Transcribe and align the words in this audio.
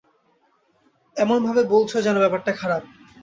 এমনভাবে 1.17 1.61
বলছ 1.65 1.91
যেন 2.05 2.15
ব্যাপারটা 2.19 2.51
খারাপ। 2.53 2.83